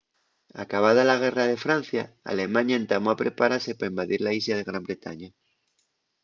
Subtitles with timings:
[0.55, 4.83] acabada la guerra de francia alemaña entamó a preparase pa invadir la islla de gran
[4.87, 5.29] bretaña